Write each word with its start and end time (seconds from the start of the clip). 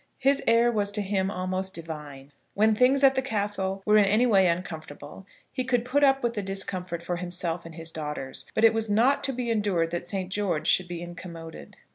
His 0.17 0.41
heir 0.47 0.71
was 0.71 0.91
to 0.93 1.01
him 1.03 1.29
almost 1.29 1.75
divine. 1.75 2.31
When 2.55 2.73
things 2.73 3.03
at 3.03 3.13
the 3.13 3.21
castle 3.21 3.83
were 3.85 3.97
in 3.99 4.05
any 4.05 4.25
way 4.25 4.47
uncomfortable, 4.47 5.27
he 5.51 5.63
could 5.63 5.85
put 5.85 6.03
up 6.03 6.23
with 6.23 6.33
the 6.33 6.41
discomfort 6.41 7.03
for 7.03 7.17
himself 7.17 7.67
and 7.67 7.75
his 7.75 7.91
daughters; 7.91 8.47
but 8.55 8.63
it 8.63 8.73
was 8.73 8.89
not 8.89 9.23
to 9.25 9.31
be 9.31 9.51
endured 9.51 9.91
that 9.91 10.07
Saint 10.07 10.31
George 10.33 10.65
should 10.67 10.87
be 10.87 11.03
incommoded. 11.03 11.77